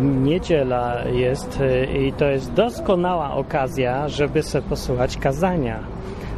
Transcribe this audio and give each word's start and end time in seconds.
Niedziela 0.00 1.04
jest 1.12 1.60
y, 1.60 1.86
i 1.86 2.12
to 2.12 2.24
jest 2.24 2.52
doskonała 2.52 3.34
okazja, 3.34 4.08
żeby 4.08 4.42
sobie 4.42 4.68
posłuchać 4.68 5.16
kazania. 5.16 5.78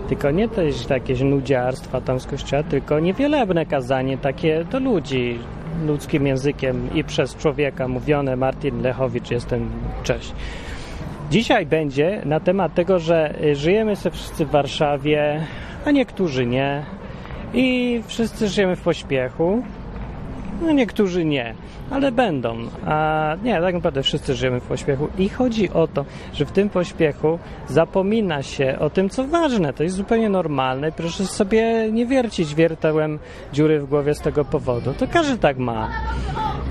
Tylko 0.08 0.30
nie 0.30 0.48
jest 0.56 0.90
jakieś 0.90 1.20
nudziarstwa 1.20 2.00
tam 2.00 2.20
z 2.20 2.26
kościoła, 2.26 2.62
tylko 2.62 3.00
niewielebne 3.00 3.66
kazanie, 3.66 4.18
takie 4.18 4.64
do 4.64 4.80
ludzi, 4.80 5.38
ludzkim 5.86 6.26
językiem 6.26 6.94
i 6.94 7.04
przez 7.04 7.36
człowieka 7.36 7.88
mówione. 7.88 8.36
Martin 8.36 8.82
Lechowicz 8.82 9.30
jestem, 9.30 9.70
cześć. 10.02 10.32
Dzisiaj 11.30 11.66
będzie 11.66 12.22
na 12.24 12.40
temat 12.40 12.74
tego, 12.74 12.98
że 12.98 13.34
y, 13.44 13.56
żyjemy 13.56 13.96
sobie 13.96 14.16
wszyscy 14.16 14.46
w 14.46 14.50
Warszawie, 14.50 15.46
a 15.84 15.90
niektórzy 15.90 16.46
nie. 16.46 16.84
I 17.54 18.00
wszyscy 18.06 18.48
żyjemy 18.48 18.76
w 18.76 18.82
pośpiechu. 18.82 19.62
No 20.62 20.72
niektórzy 20.72 21.24
nie, 21.24 21.54
ale 21.90 22.12
będą. 22.12 22.56
A 22.86 23.36
nie, 23.44 23.60
tak 23.60 23.74
naprawdę 23.74 24.02
wszyscy 24.02 24.34
żyjemy 24.34 24.60
w 24.60 24.66
pośpiechu. 24.66 25.08
I 25.18 25.28
chodzi 25.28 25.70
o 25.70 25.86
to, 25.86 26.04
że 26.34 26.46
w 26.46 26.52
tym 26.52 26.68
pośpiechu 26.68 27.38
zapomina 27.68 28.42
się 28.42 28.76
o 28.80 28.90
tym, 28.90 29.08
co 29.08 29.24
ważne. 29.24 29.72
To 29.72 29.82
jest 29.82 29.96
zupełnie 29.96 30.28
normalne. 30.28 30.92
Proszę 30.92 31.26
sobie 31.26 31.92
nie 31.92 32.06
wiercić 32.06 32.54
wiertełem 32.54 33.18
dziury 33.52 33.80
w 33.80 33.88
głowie 33.88 34.14
z 34.14 34.20
tego 34.20 34.44
powodu. 34.44 34.92
To 34.98 35.06
każdy 35.08 35.38
tak 35.38 35.58
ma. 35.58 35.88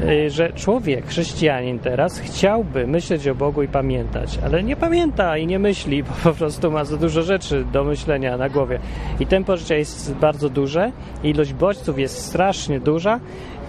Y, 0.04 0.30
że 0.30 0.54
człowiek, 0.54 1.08
chrześcijanin 1.08 1.80
teraz 1.80 2.20
chciałby 2.20 2.88
myśleć 2.88 3.28
o 3.28 3.36
Bogu 3.36 3.64
i 3.64 3.68
pamiętać, 3.68 4.40
ale 4.46 4.64
nie 4.64 4.76
pamięta 4.76 5.38
i 5.38 5.48
nie 5.48 5.60
myśli, 5.60 6.04
bo 6.04 6.10
po 6.24 6.34
prostu 6.34 6.72
ma 6.72 6.86
za 6.86 6.98
dużo 6.98 7.22
rzeczy 7.22 7.66
do 7.72 7.84
myślenia 7.84 8.38
na 8.38 8.50
głowie. 8.50 8.80
I 9.20 9.26
tempo 9.26 9.58
życia 9.58 9.76
jest 9.76 10.14
bardzo 10.14 10.50
duże, 10.50 10.92
ilość 11.24 11.54
bodźców 11.54 12.00
jest 12.00 12.26
strasznie 12.26 12.80
duża 12.80 13.20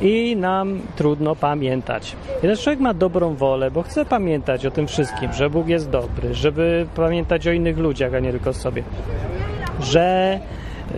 i 0.01 0.37
nam 0.37 0.80
trudno 0.97 1.37
pamiętać. 1.37 2.16
Jeden 2.43 2.57
człowiek 2.57 2.80
ma 2.80 2.95
dobrą 2.95 3.34
wolę, 3.34 3.70
bo 3.70 3.83
chce 3.83 4.05
pamiętać 4.05 4.66
o 4.66 4.71
tym 4.71 4.87
wszystkim, 4.87 5.33
że 5.33 5.51
Bóg 5.51 5.69
jest 5.69 5.91
dobry, 5.91 6.35
żeby 6.35 6.87
pamiętać 6.96 7.46
o 7.46 7.52
innych 7.52 7.79
ludziach, 7.79 8.15
a 8.15 8.19
nie 8.19 8.30
tylko 8.30 8.52
sobie, 8.52 8.82
że 9.80 10.41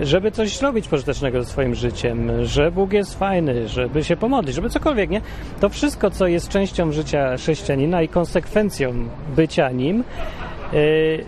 żeby 0.03 0.31
coś 0.31 0.63
robić 0.63 0.89
pożytecznego 0.89 1.43
ze 1.43 1.51
swoim 1.51 1.75
życiem, 1.75 2.45
że 2.45 2.71
Bóg 2.73 2.93
jest 2.93 3.19
fajny, 3.19 3.69
żeby 3.69 4.05
się 4.05 4.17
pomodlić, 4.17 4.55
żeby 4.55 4.71
cokolwiek, 4.71 5.11
nie? 5.11 5.21
To 5.61 5.69
wszystko, 5.69 6.11
co 6.11 6.27
jest 6.27 6.49
częścią 6.49 6.93
życia 6.93 7.37
chrześcijanina 7.37 8.03
i 8.03 8.09
konsekwencją 8.09 8.95
bycia 9.37 9.71
nim, 9.71 10.05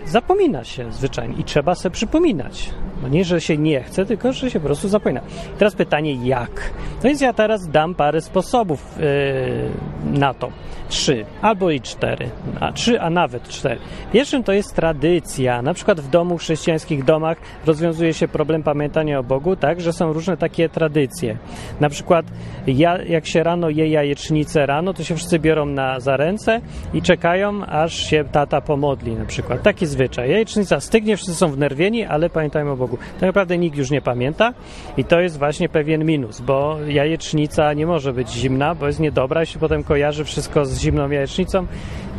zapomina 0.05 0.63
się 0.63 0.91
zwyczajnie 0.91 1.35
i 1.37 1.43
trzeba 1.43 1.75
sobie 1.75 1.93
przypominać. 1.93 2.69
No 3.01 3.07
nie, 3.07 3.25
że 3.25 3.41
się 3.41 3.57
nie 3.57 3.83
chce, 3.83 4.05
tylko 4.05 4.33
że 4.33 4.51
się 4.51 4.59
po 4.59 4.65
prostu 4.65 4.87
zapomina. 4.89 5.21
Teraz 5.57 5.75
pytanie, 5.75 6.13
jak? 6.13 6.73
No 6.95 7.09
więc 7.09 7.21
ja 7.21 7.33
teraz 7.33 7.67
dam 7.67 7.95
parę 7.95 8.21
sposobów 8.21 8.97
yy, 8.99 10.19
na 10.19 10.33
to. 10.33 10.49
Trzy 10.93 11.25
albo 11.41 11.71
i 11.71 11.81
cztery, 11.81 12.29
a 12.59 12.71
trzy, 12.71 13.01
a 13.01 13.09
nawet 13.09 13.47
cztery. 13.47 13.79
Pierwszym 14.11 14.43
to 14.43 14.53
jest 14.53 14.75
tradycja. 14.75 15.61
Na 15.61 15.73
przykład 15.73 16.01
w 16.01 16.09
domu, 16.09 16.37
w 16.37 16.41
chrześcijańskich 16.41 17.03
domach 17.03 17.37
rozwiązuje 17.65 18.13
się 18.13 18.27
problem 18.27 18.63
pamiętania 18.63 19.19
o 19.19 19.23
Bogu 19.23 19.55
tak, 19.55 19.81
że 19.81 19.93
są 19.93 20.13
różne 20.13 20.37
takie 20.37 20.69
tradycje. 20.69 21.37
Na 21.79 21.89
przykład 21.89 22.25
ja, 22.67 23.03
jak 23.03 23.27
się 23.27 23.43
rano 23.43 23.69
je 23.69 23.87
jajecznicę 23.87 24.65
rano, 24.65 24.93
to 24.93 25.03
się 25.03 25.15
wszyscy 25.15 25.39
biorą 25.39 25.65
na, 25.65 25.99
za 25.99 26.17
ręce 26.17 26.61
i 26.93 27.01
czekają, 27.01 27.65
aż 27.65 27.93
się 27.93 28.23
tata 28.31 28.61
pomodli 28.61 29.15
na 29.15 29.25
przykład. 29.25 29.61
Taki 29.61 29.85
zwyczaj. 29.85 30.29
Jajecznica 30.29 30.79
stygnie, 30.79 31.17
wszyscy 31.17 31.35
są 31.35 31.51
wnerwieni, 31.51 32.05
ale 32.05 32.29
pamiętajmy 32.29 32.71
o 32.71 32.77
Bogu. 32.77 32.97
Tak 32.97 33.21
naprawdę 33.21 33.57
nikt 33.57 33.77
już 33.77 33.91
nie 33.91 34.01
pamięta 34.01 34.53
i 34.97 35.03
to 35.05 35.21
jest 35.21 35.39
właśnie 35.39 35.69
pewien 35.69 36.05
minus, 36.05 36.41
bo 36.41 36.77
jajecznica 36.87 37.73
nie 37.73 37.87
może 37.87 38.13
być 38.13 38.29
zimna, 38.29 38.75
bo 38.75 38.87
jest 38.87 38.99
niedobra, 38.99 39.39
jeśli 39.39 39.59
potem 39.59 39.83
kojarzy 39.83 40.25
wszystko 40.25 40.65
z 40.65 40.82
zimną 40.83 41.09
jajecznicą, 41.09 41.67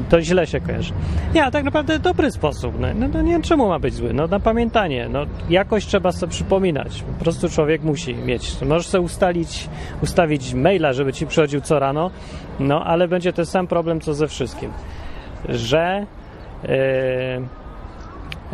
to 0.09 0.23
źle 0.23 0.47
się 0.47 0.61
kojarzy. 0.61 0.93
Nie, 1.35 1.45
a 1.45 1.51
tak 1.51 1.65
naprawdę 1.65 1.99
dobry 1.99 2.31
sposób. 2.31 2.81
No, 2.81 2.89
no, 2.95 3.09
no 3.09 3.23
nie 3.23 3.33
wiem, 3.33 3.43
czemu 3.43 3.69
ma 3.69 3.79
być 3.79 3.95
zły. 3.95 4.15
No 4.15 4.27
na 4.27 4.41
pamiętanie. 4.41 5.09
No, 5.09 5.27
jakoś 5.51 5.87
trzeba 5.87 6.13
sobie 6.13 6.31
przypominać. 6.31 7.03
Po 7.03 7.25
prostu 7.25 7.49
człowiek 7.49 7.83
musi 7.83 8.15
mieć. 8.15 8.63
Możesz 8.63 8.87
sobie 8.87 9.05
ustalić, 9.05 9.69
ustawić 10.03 10.55
maila, 10.55 10.93
żeby 10.93 11.13
ci 11.13 11.27
przychodził 11.27 11.61
co 11.61 11.79
rano, 11.79 12.11
no 12.61 12.85
ale 12.85 13.09
będzie 13.09 13.33
ten 13.33 13.47
sam 13.47 13.67
problem, 13.67 14.01
co 14.01 14.15
ze 14.15 14.29
wszystkim. 14.29 14.71
Że... 15.49 16.07
Yy, 16.63 16.71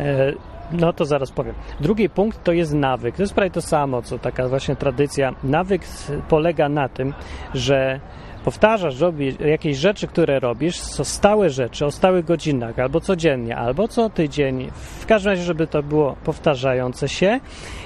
yy, 0.05 0.35
no 0.71 0.93
to 0.93 1.05
zaraz 1.05 1.31
powiem. 1.31 1.55
Drugi 1.79 2.09
punkt 2.09 2.43
to 2.43 2.51
jest 2.51 2.73
nawyk. 2.73 3.15
To 3.15 3.23
jest 3.23 3.33
prawie 3.33 3.51
to 3.51 3.61
samo, 3.61 4.01
co 4.01 4.19
taka 4.19 4.47
właśnie 4.47 4.75
tradycja. 4.75 5.33
Nawyk 5.43 5.81
polega 6.29 6.69
na 6.69 6.89
tym, 6.89 7.13
że 7.53 7.99
powtarzasz 8.45 8.99
robisz 8.99 9.35
jakieś 9.39 9.77
rzeczy, 9.77 10.07
które 10.07 10.39
robisz, 10.39 10.75
są 10.75 11.03
stałe 11.03 11.49
rzeczy 11.49 11.85
o 11.85 11.91
stałych 11.91 12.25
godzinach, 12.25 12.79
albo 12.79 13.01
codziennie, 13.01 13.57
albo 13.57 13.87
co 13.87 14.09
tydzień, 14.09 14.71
w 14.99 15.05
każdym 15.05 15.29
razie, 15.29 15.43
żeby 15.43 15.67
to 15.67 15.83
było 15.83 16.15
powtarzające 16.23 17.09
się. 17.09 17.39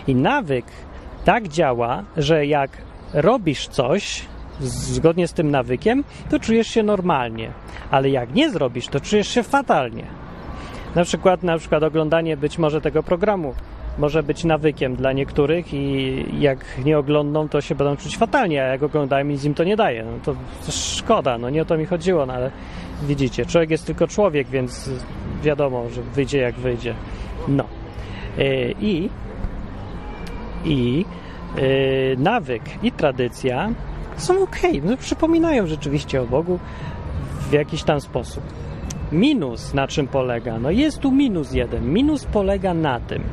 I 0.08 0.16
nawyk 0.16 0.66
tak 1.26 1.48
działa, 1.48 2.04
że 2.18 2.46
jak 2.46 2.72
robisz 3.14 3.68
coś 3.68 4.26
zgodnie 4.60 5.28
z 5.28 5.34
tym 5.34 5.52
nawykiem, 5.52 6.04
to 6.30 6.40
czujesz 6.40 6.68
się 6.68 6.84
normalnie, 6.84 7.52
ale 7.92 8.10
jak 8.10 8.34
nie 8.34 8.50
zrobisz, 8.50 8.88
to 8.88 9.00
czujesz 9.00 9.28
się 9.28 9.44
fatalnie. 9.44 10.04
Na 10.96 11.04
przykład, 11.04 11.44
na 11.44 11.58
przykład 11.58 11.84
oglądanie 11.84 12.38
być 12.38 12.58
może 12.58 12.82
tego 12.82 13.04
programu 13.04 13.54
może 13.98 14.24
być 14.24 14.44
nawykiem 14.44 14.96
dla 14.96 15.14
niektórych 15.14 15.74
i 15.74 16.26
jak 16.40 16.66
nie 16.86 16.98
oglądną, 16.98 17.50
to 17.50 17.62
się 17.62 17.76
będą 17.76 17.98
czuć 17.98 18.18
fatalnie, 18.18 18.64
a 18.64 18.68
jak 18.68 18.84
oglądają 18.84 19.26
nic 19.26 19.44
im 19.44 19.54
to 19.54 19.64
nie 19.64 19.76
daje. 19.76 20.04
No 20.04 20.12
to, 20.24 20.36
to 20.66 20.72
szkoda, 20.72 21.38
no 21.38 21.50
nie 21.50 21.62
o 21.62 21.66
to 21.66 21.78
mi 21.78 21.86
chodziło, 21.86 22.26
no 22.26 22.34
ale 22.34 22.52
widzicie, 23.04 23.46
człowiek 23.46 23.70
jest 23.70 23.86
tylko 23.86 24.08
człowiek, 24.08 24.48
więc 24.48 24.90
wiadomo, 25.44 25.90
że 25.90 26.02
wyjdzie 26.02 26.38
jak 26.38 26.56
wyjdzie. 26.56 26.94
No. 27.48 27.64
E, 28.38 28.72
I 28.72 29.10
i 30.66 31.06
yy, 31.56 32.16
nawyk 32.18 32.62
i 32.84 32.92
tradycja 32.92 33.70
są 34.18 34.44
ok, 34.44 34.58
no, 34.84 34.98
przypominają 34.98 35.68
rzeczywiście 35.68 36.22
o 36.22 36.26
Bogu 36.26 36.60
w 37.50 37.54
jakiś 37.54 37.84
tam 37.84 38.02
sposób. 38.02 38.44
Minus 39.12 39.74
na 39.74 39.88
czym 39.88 40.08
polega? 40.08 40.60
No 40.60 40.72
jest 40.72 41.00
tu 41.00 41.12
minus 41.12 41.54
jeden. 41.54 41.94
Minus 41.94 42.26
polega 42.26 42.74
na 42.74 43.00
tym, 43.00 43.24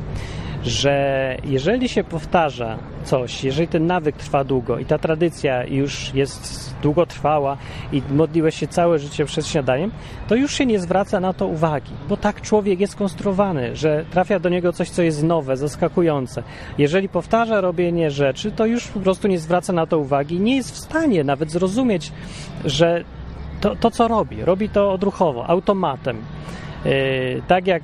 że 0.63 1.37
jeżeli 1.43 1.89
się 1.89 2.03
powtarza 2.03 2.77
coś, 3.03 3.43
jeżeli 3.43 3.67
ten 3.67 3.87
nawyk 3.87 4.15
trwa 4.15 4.43
długo 4.43 4.79
i 4.79 4.85
ta 4.85 4.97
tradycja 4.97 5.65
już 5.65 6.13
jest 6.13 6.73
długotrwała 6.81 7.57
i 7.91 8.01
modliłeś 8.09 8.55
się 8.55 8.67
całe 8.67 8.99
życie 8.99 9.25
przed 9.25 9.47
śniadaniem, 9.47 9.91
to 10.27 10.35
już 10.35 10.53
się 10.53 10.65
nie 10.65 10.79
zwraca 10.79 11.19
na 11.19 11.33
to 11.33 11.47
uwagi, 11.47 11.91
bo 12.09 12.17
tak 12.17 12.41
człowiek 12.41 12.79
jest 12.79 12.95
konstruowany, 12.95 13.75
że 13.75 14.05
trafia 14.11 14.39
do 14.39 14.49
niego 14.49 14.73
coś, 14.73 14.89
co 14.89 15.01
jest 15.01 15.23
nowe, 15.23 15.57
zaskakujące. 15.57 16.43
Jeżeli 16.77 17.09
powtarza 17.09 17.61
robienie 17.61 18.11
rzeczy, 18.11 18.51
to 18.51 18.65
już 18.65 18.87
po 18.87 18.99
prostu 18.99 19.27
nie 19.27 19.39
zwraca 19.39 19.73
na 19.73 19.85
to 19.85 19.99
uwagi, 19.99 20.39
nie 20.39 20.55
jest 20.55 20.71
w 20.71 20.77
stanie 20.77 21.23
nawet 21.23 21.51
zrozumieć, 21.51 22.11
że 22.65 23.03
to, 23.61 23.75
to 23.75 23.91
co 23.91 24.07
robi, 24.07 24.45
robi 24.45 24.69
to 24.69 24.91
odruchowo, 24.91 25.47
automatem. 25.47 26.17
Yy, 26.85 27.41
tak 27.47 27.67
jak 27.67 27.83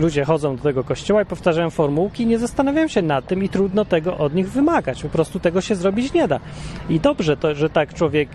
ludzie 0.00 0.24
chodzą 0.24 0.56
do 0.56 0.62
tego 0.62 0.84
kościoła 0.84 1.22
i 1.22 1.26
powtarzają 1.26 1.70
formułki, 1.70 2.26
nie 2.26 2.38
zastanawiają 2.38 2.88
się 2.88 3.02
nad 3.02 3.26
tym 3.26 3.44
i 3.44 3.48
trudno 3.48 3.84
tego 3.84 4.18
od 4.18 4.34
nich 4.34 4.50
wymagać. 4.50 5.02
Po 5.02 5.08
prostu 5.08 5.40
tego 5.40 5.60
się 5.60 5.74
zrobić 5.74 6.12
nie 6.12 6.28
da. 6.28 6.40
I 6.88 7.00
dobrze 7.00 7.36
to, 7.36 7.54
że 7.54 7.70
tak 7.70 7.94
człowiek 7.94 8.28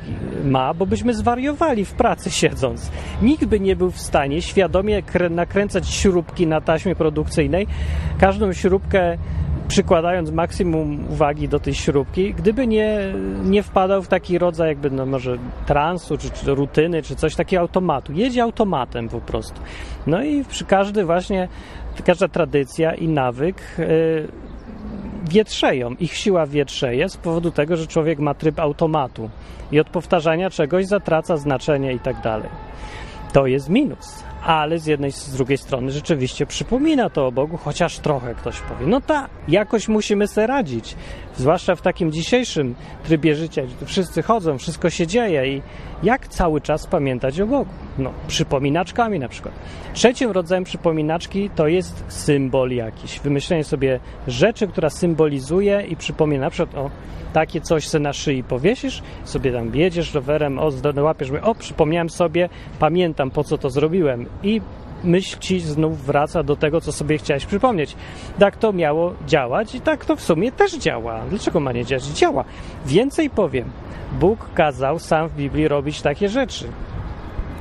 ma, 0.45 0.73
bo 0.73 0.85
byśmy 0.85 1.13
zwariowali 1.13 1.85
w 1.85 1.91
pracy 1.91 2.31
siedząc. 2.41 2.91
Nikt 3.21 3.45
by 3.45 3.59
nie 3.59 3.75
był 3.75 3.91
w 3.91 4.01
stanie 4.01 4.41
świadomie 4.41 5.03
nakręcać 5.29 5.89
śrubki 5.89 6.47
na 6.47 6.61
taśmie 6.61 6.95
produkcyjnej, 6.95 7.67
każdą 8.19 8.53
śrubkę 8.53 9.17
przykładając 9.67 10.31
maksimum 10.31 11.05
uwagi 11.09 11.49
do 11.49 11.59
tej 11.59 11.73
śrubki, 11.73 12.33
gdyby 12.33 12.67
nie, 12.67 13.13
nie 13.43 13.63
wpadał 13.63 14.01
w 14.01 14.07
taki 14.07 14.37
rodzaj 14.37 14.69
jakby, 14.69 14.91
no 14.91 15.05
może 15.05 15.37
transu, 15.65 16.17
czy, 16.17 16.29
czy 16.29 16.55
rutyny, 16.55 17.01
czy 17.01 17.15
coś 17.15 17.35
takiego 17.35 17.61
automatu. 17.61 18.13
Jedzie 18.13 18.43
automatem 18.43 19.09
po 19.09 19.21
prostu. 19.21 19.61
No 20.07 20.23
i 20.23 20.43
przy 20.43 20.65
każdy 20.65 21.05
właśnie, 21.05 21.47
każda 22.05 22.27
tradycja 22.27 22.93
i 22.93 23.07
nawyk 23.07 23.61
yy, 23.77 24.27
wietrzeją. 25.29 25.91
Ich 25.99 26.13
siła 26.13 26.45
wietrzeje 26.45 27.09
z 27.09 27.17
powodu 27.17 27.51
tego, 27.51 27.77
że 27.77 27.87
człowiek 27.87 28.19
ma 28.19 28.33
tryb 28.33 28.59
automatu 28.59 29.29
i 29.71 29.79
od 29.79 29.89
powtarzania 29.89 30.49
czegoś 30.49 30.85
zatraca 30.85 31.37
znaczenie 31.37 31.93
i 31.93 31.99
tak 31.99 32.21
dalej. 32.21 32.49
To 33.33 33.47
jest 33.47 33.69
minus. 33.69 34.23
Ale 34.43 34.79
z 34.79 34.85
jednej, 34.85 35.11
z 35.11 35.29
drugiej 35.29 35.57
strony 35.57 35.91
rzeczywiście 35.91 36.45
przypomina 36.45 37.09
to 37.09 37.27
o 37.27 37.31
Bogu, 37.31 37.57
chociaż 37.57 37.99
trochę 37.99 38.35
ktoś 38.35 38.59
powie. 38.59 38.87
No 38.87 39.01
tak, 39.01 39.29
jakoś 39.47 39.87
musimy 39.87 40.27
sobie 40.27 40.47
radzić, 40.47 40.95
zwłaszcza 41.37 41.75
w 41.75 41.81
takim 41.81 42.11
dzisiejszym 42.11 42.75
trybie 43.03 43.35
życia, 43.35 43.61
gdzie 43.61 43.85
wszyscy 43.85 44.21
chodzą, 44.21 44.57
wszystko 44.57 44.89
się 44.89 45.07
dzieje 45.07 45.47
i 45.47 45.61
jak 46.03 46.27
cały 46.27 46.61
czas 46.61 46.87
pamiętać 46.87 47.41
o 47.41 47.47
Bogu? 47.47 47.71
No, 47.97 48.11
przypominaczkami 48.27 49.19
na 49.19 49.27
przykład. 49.27 49.53
Trzecim 49.93 50.31
rodzajem 50.31 50.63
przypominaczki 50.63 51.49
to 51.49 51.67
jest 51.67 52.03
symbol 52.07 52.71
jakiś. 52.71 53.19
Wymyślenie 53.19 53.63
sobie 53.63 53.99
rzeczy, 54.27 54.67
która 54.67 54.89
symbolizuje 54.89 55.85
i 55.89 55.95
przypomina 55.95 56.41
na 56.41 56.49
przykład 56.49 56.75
o 56.75 56.89
takie 57.33 57.61
coś 57.61 57.87
se 57.87 57.99
na 57.99 58.13
szyi 58.13 58.43
powiesisz, 58.43 59.01
sobie 59.23 59.51
tam 59.51 59.75
jedziesz 59.75 60.13
rowerem, 60.13 60.59
o, 60.59 60.71
łapiesz, 60.97 61.29
mówię, 61.29 61.43
o, 61.43 61.55
przypomniałem 61.55 62.09
sobie, 62.09 62.49
pamiętam 62.79 63.31
po 63.31 63.43
co 63.43 63.57
to 63.57 63.69
zrobiłem 63.69 64.25
i 64.43 64.61
myśl 65.03 65.39
ci 65.39 65.59
znów 65.59 66.05
wraca 66.05 66.43
do 66.43 66.55
tego, 66.55 66.81
co 66.81 66.91
sobie 66.91 67.17
chciałeś 67.17 67.45
przypomnieć. 67.45 67.95
Tak 68.39 68.57
to 68.57 68.73
miało 68.73 69.13
działać 69.27 69.75
i 69.75 69.81
tak 69.81 70.05
to 70.05 70.15
w 70.15 70.21
sumie 70.21 70.51
też 70.51 70.77
działa. 70.77 71.21
Dlaczego 71.29 71.59
ma 71.59 71.71
nie 71.71 71.85
działać? 71.85 72.03
Działa. 72.03 72.43
Więcej 72.85 73.29
powiem. 73.29 73.71
Bóg 74.19 74.49
kazał 74.53 74.99
sam 74.99 75.27
w 75.29 75.35
Biblii 75.35 75.67
robić 75.67 76.01
takie 76.01 76.29
rzeczy. 76.29 76.65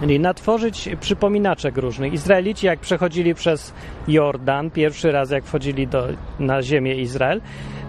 Czyli 0.00 0.20
natworzyć 0.20 0.88
przypominaczek 1.00 1.76
różnych. 1.76 2.12
Izraelici, 2.12 2.66
jak 2.66 2.80
przechodzili 2.80 3.34
przez 3.34 3.74
Jordan, 4.08 4.70
pierwszy 4.70 5.12
raz 5.12 5.30
jak 5.30 5.44
wchodzili 5.44 5.86
do, 5.86 6.06
na 6.38 6.62
ziemię 6.62 6.94
Izrael, 6.94 7.40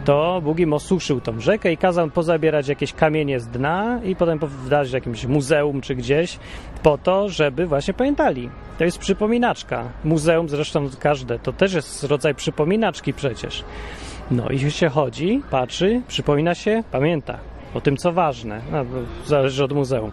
to 0.05 0.41
Bóg 0.43 0.59
im 0.59 0.73
osuszył 0.73 1.21
tą 1.21 1.39
rzekę 1.39 1.73
i 1.73 1.77
kazał 1.77 2.09
pozabierać 2.09 2.67
jakieś 2.67 2.93
kamienie 2.93 3.39
z 3.39 3.47
dna 3.47 3.99
i 4.03 4.15
potem 4.15 4.39
wdać 4.39 4.89
w 4.89 4.93
jakimś 4.93 5.25
muzeum 5.25 5.81
czy 5.81 5.95
gdzieś 5.95 6.39
po 6.83 6.97
to, 6.97 7.29
żeby 7.29 7.65
właśnie 7.65 7.93
pamiętali. 7.93 8.49
To 8.77 8.83
jest 8.83 8.97
przypominaczka. 8.97 9.83
Muzeum 10.03 10.49
zresztą 10.49 10.89
każde, 10.99 11.39
to 11.39 11.53
też 11.53 11.73
jest 11.73 12.03
rodzaj 12.03 12.35
przypominaczki 12.35 13.13
przecież. 13.13 13.63
No 14.31 14.49
i 14.49 14.71
się 14.71 14.89
chodzi, 14.89 15.41
patrzy, 15.51 16.01
przypomina 16.07 16.55
się, 16.55 16.83
pamięta 16.91 17.37
o 17.73 17.81
tym, 17.81 17.97
co 17.97 18.11
ważne. 18.11 18.61
No, 18.71 18.85
zależy 19.25 19.63
od 19.63 19.71
muzeum. 19.71 20.11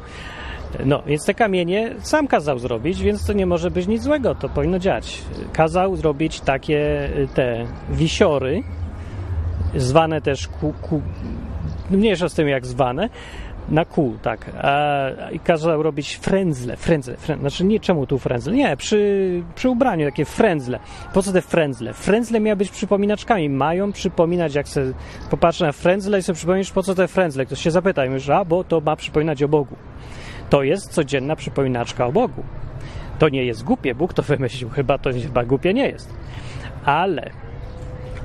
No, 0.85 1.03
więc 1.07 1.27
te 1.27 1.35
kamienie 1.35 1.95
sam 2.01 2.29
kazał 2.29 2.59
zrobić, 2.59 3.03
więc 3.03 3.27
to 3.27 3.33
nie 3.33 3.47
może 3.47 3.71
być 3.71 3.87
nic 3.87 4.03
złego, 4.03 4.35
to 4.35 4.49
powinno 4.49 4.79
dziać. 4.79 5.23
Kazał 5.53 5.97
zrobić 5.97 6.41
takie 6.41 7.11
te 7.35 7.67
wisiory, 7.91 8.63
zwane 9.77 10.21
też 10.21 10.49
ku, 10.49 10.75
ku 10.83 11.03
mniejsza 11.91 12.29
z 12.29 12.35
tym 12.35 12.49
jak 12.49 12.67
zwane, 12.67 13.09
na 13.69 13.85
kół, 13.85 14.17
tak. 14.23 14.51
I 15.33 15.41
kazał 15.41 15.83
robić 15.83 16.17
frędzle, 16.17 16.77
frędzle, 16.77 17.17
frędzle. 17.17 17.51
Znaczy 17.51 17.65
nie 17.65 17.81
czemu 17.81 18.07
tu 18.07 18.19
frędzle? 18.19 18.53
Nie, 18.53 18.77
przy, 18.77 19.43
przy 19.55 19.69
ubraniu 19.69 20.07
takie 20.07 20.25
frędzle. 20.25 20.79
Po 21.15 21.23
co 21.23 21.33
te 21.33 21.43
frędzle? 21.43 21.93
Frędzle 21.93 22.41
miały 22.41 22.57
być 22.57 22.71
przypominaczkami. 22.71 23.49
Mają 23.49 23.93
przypominać, 23.93 24.55
jak 24.55 24.69
sobie 24.69 24.93
popatrzę 25.31 25.67
na 25.67 25.73
frędzle 25.73 26.19
i 26.19 26.23
sobie 26.23 26.37
przypomnisz, 26.37 26.71
po 26.71 26.83
co 26.83 26.95
te 26.95 27.09
frędzle. 27.09 27.47
Ktoś 27.47 27.61
się 27.61 27.71
zapyta 27.71 28.07
i 28.07 28.09
mówisz, 28.09 28.29
a 28.29 28.45
bo 28.45 28.65
to 28.65 28.81
ma 28.81 28.97
przypominać 28.97 29.43
o 29.43 29.49
Bogu. 29.49 29.77
To 30.51 30.63
jest 30.63 30.93
codzienna 30.93 31.37
przypominaczka 31.37 32.07
o 32.07 32.13
Bogu. 32.13 32.43
To 33.19 33.29
nie 33.29 33.45
jest 33.45 33.65
głupie, 33.65 33.95
Bóg 33.95 34.15
to 34.15 34.23
wymyślił, 34.23 34.71
chyba 34.71 34.99
to 34.99 35.11
chyba 35.13 35.45
głupie 35.45 35.75
nie 35.75 35.89
jest. 35.89 36.15
Ale 36.85 37.31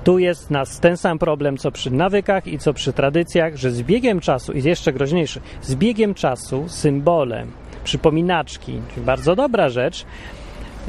tu 0.06 0.20
jest 0.20 0.52
nas 0.52 0.80
ten 0.80 0.98
sam 0.98 1.20
problem, 1.20 1.58
co 1.58 1.72
przy 1.72 1.92
nawykach 1.92 2.48
i 2.48 2.60
co 2.60 2.74
przy 2.74 2.94
tradycjach, 2.94 3.56
że 3.56 3.72
z 3.72 3.82
biegiem 3.82 4.20
czasu, 4.20 4.54
i 4.54 4.64
jeszcze 4.64 4.94
groźniejszy, 4.94 5.42
z 5.62 5.76
biegiem 5.76 6.14
czasu 6.14 6.64
symbole, 6.68 7.46
przypominaczki, 7.84 8.82
bardzo 8.98 9.36
dobra 9.36 9.70
rzecz, 9.70 10.06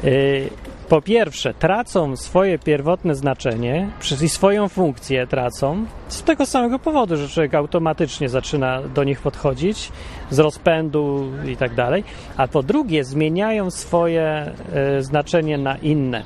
yy, 0.03 0.49
po 0.89 1.01
pierwsze, 1.01 1.53
tracą 1.53 2.15
swoje 2.15 2.59
pierwotne 2.59 3.15
znaczenie 3.15 3.89
i 4.21 4.29
swoją 4.29 4.69
funkcję 4.69 5.27
tracą 5.27 5.85
z 6.07 6.23
tego 6.23 6.45
samego 6.45 6.79
powodu, 6.79 7.17
że 7.17 7.29
człowiek 7.29 7.55
automatycznie 7.55 8.29
zaczyna 8.29 8.81
do 8.81 9.03
nich 9.03 9.21
podchodzić 9.21 9.91
z 10.29 10.39
rozpędu 10.39 11.31
i 11.47 11.57
tak 11.57 11.75
dalej, 11.75 12.03
a 12.37 12.47
po 12.47 12.63
drugie, 12.63 13.03
zmieniają 13.03 13.71
swoje 13.71 14.51
y, 14.97 15.03
znaczenie 15.03 15.57
na 15.57 15.77
inne 15.77 16.23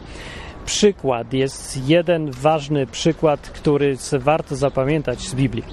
przykład, 0.65 1.33
jest 1.33 1.87
jeden 1.87 2.31
ważny 2.31 2.87
przykład, 2.87 3.39
który 3.39 3.97
warto 4.13 4.55
zapamiętać 4.55 5.19
z 5.19 5.35
Biblii. 5.35 5.63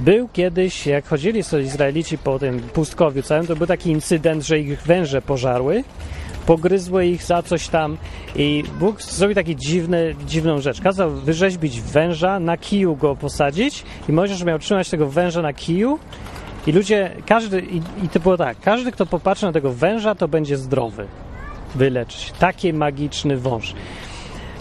Był 0.00 0.28
kiedyś, 0.28 0.86
jak 0.86 1.06
chodzili 1.06 1.42
sobie 1.42 1.62
Izraelici 1.62 2.18
po 2.18 2.38
tym 2.38 2.60
pustkowiu 2.60 3.22
całym, 3.22 3.46
to 3.46 3.56
był 3.56 3.66
taki 3.66 3.90
incydent, 3.90 4.46
że 4.46 4.58
ich 4.58 4.82
węże 4.82 5.22
pożarły, 5.22 5.84
pogryzły 6.46 7.06
ich 7.06 7.22
za 7.22 7.42
coś 7.42 7.68
tam 7.68 7.96
i 8.36 8.64
Bóg 8.78 9.02
zrobił 9.02 9.34
taką 9.34 9.50
dziwną 10.26 10.60
rzecz. 10.60 10.80
Kazał 10.80 11.10
wyrzeźbić 11.10 11.80
węża, 11.80 12.40
na 12.40 12.56
kiju 12.56 12.96
go 12.96 13.16
posadzić 13.16 13.84
i 14.08 14.12
Mojżesz 14.12 14.44
miał 14.44 14.58
trzymać 14.58 14.90
tego 14.90 15.06
węża 15.06 15.42
na 15.42 15.52
kiju 15.52 15.98
i 16.66 16.72
ludzie, 16.72 17.10
każdy, 17.26 17.60
i, 17.60 17.76
i 17.76 18.08
to 18.08 18.20
było 18.20 18.36
tak, 18.36 18.60
każdy, 18.60 18.92
kto 18.92 19.06
popatrzy 19.06 19.46
na 19.46 19.52
tego 19.52 19.72
węża, 19.72 20.14
to 20.14 20.28
będzie 20.28 20.56
zdrowy, 20.56 21.06
wyleczyć. 21.74 22.32
Taki 22.38 22.72
magiczny 22.72 23.36
wąż. 23.36 23.74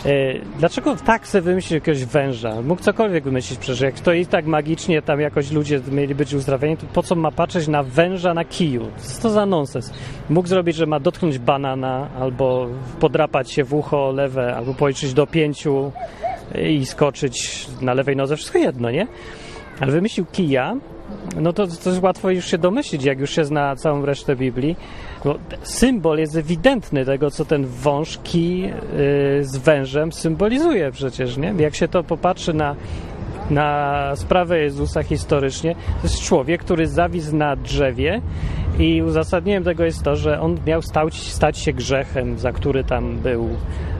E, 0.05 0.39
dlaczego 0.59 0.95
tak 0.95 1.27
sobie 1.27 1.41
wymyślić 1.41 1.71
jakiegoś 1.71 2.05
węża? 2.05 2.61
Mógł 2.61 2.81
cokolwiek 2.81 3.23
wymyślić, 3.23 3.59
przecież 3.59 3.81
jak 3.81 3.99
to 3.99 4.13
i 4.13 4.25
tak 4.25 4.45
magicznie 4.45 5.01
tam 5.01 5.21
jakoś 5.21 5.51
ludzie 5.51 5.81
mieli 5.91 6.15
być 6.15 6.33
uzdrawieni, 6.33 6.77
to 6.77 6.85
po 6.93 7.03
co 7.03 7.15
ma 7.15 7.31
patrzeć 7.31 7.67
na 7.67 7.83
węża 7.83 8.33
na 8.33 8.45
kiju? 8.45 8.87
Co 8.97 9.21
to 9.21 9.29
za 9.29 9.45
nonsens? 9.45 9.93
Mógł 10.29 10.47
zrobić, 10.47 10.75
że 10.75 10.85
ma 10.85 10.99
dotknąć 10.99 11.39
banana, 11.39 12.09
albo 12.19 12.67
podrapać 12.99 13.51
się 13.51 13.63
w 13.63 13.73
ucho 13.73 14.11
lewe, 14.11 14.55
albo 14.55 14.73
policzyć 14.73 15.13
do 15.13 15.27
pięciu 15.27 15.91
i 16.69 16.85
skoczyć 16.85 17.67
na 17.81 17.93
lewej 17.93 18.15
nodze, 18.15 18.35
wszystko 18.35 18.59
jedno, 18.59 18.91
nie? 18.91 19.07
Ale 19.79 19.91
wymyślił 19.91 20.25
kija, 20.25 20.75
no 21.35 21.53
to, 21.53 21.63
jest 21.63 22.03
łatwo 22.03 22.29
już 22.29 22.45
się 22.45 22.57
domyślić, 22.57 23.03
jak 23.03 23.19
już 23.19 23.29
się 23.29 23.45
zna 23.45 23.75
całą 23.75 24.05
resztę 24.05 24.35
Biblii. 24.35 24.75
Bo 25.23 25.35
symbol 25.63 26.17
jest 26.17 26.35
ewidentny 26.35 27.05
tego, 27.05 27.31
co 27.31 27.45
ten 27.45 27.65
wąż 27.65 28.19
kij 28.23 28.61
yy, 28.61 28.73
z 29.41 29.57
wężem 29.57 30.11
symbolizuje 30.11 30.91
przecież, 30.91 31.37
nie? 31.37 31.53
Jak 31.57 31.75
się 31.75 31.87
to 31.87 32.03
popatrzy 32.03 32.53
na, 32.53 32.75
na 33.49 34.11
sprawę 34.15 34.59
Jezusa 34.59 35.03
historycznie, 35.03 35.75
to 35.75 36.03
jest 36.03 36.21
człowiek, 36.21 36.63
który 36.63 36.87
zawisł 36.87 37.35
na 37.35 37.55
drzewie 37.55 38.21
i 38.79 39.01
uzasadnieniem 39.01 39.63
tego 39.63 39.85
jest 39.85 40.03
to, 40.03 40.15
że 40.15 40.41
on 40.41 40.57
miał 40.67 40.81
stać, 40.81 41.15
stać 41.15 41.57
się 41.57 41.73
grzechem, 41.73 42.39
za 42.39 42.51
który 42.51 42.83
tam 42.83 43.17
był 43.17 43.49